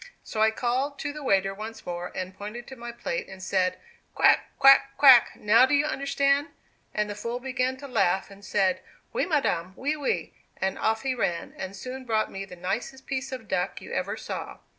[0.23, 3.77] So I called to the waiter once more, and pointed to my plate and said,
[4.15, 6.47] 'quack, quack, quack, now do you understand?'
[6.91, 8.81] and the fool began to laugh, and said,
[9.13, 13.31] 'Oui, madame, oui, oui,' and off he ran, and soon brought me the nicest piece
[13.31, 14.57] of duck you ever saw.